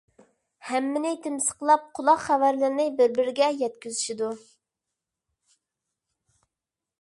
ھەممىنى 0.67 1.09
تىمسىقلاپ 1.25 1.83
قۇلاق 1.99 2.23
خەۋەرلىرىنى 2.23 2.87
بىر- 3.01 3.13
بىرىگە 3.19 3.51
يەتكۈزۈشىدۇ. 3.59 4.31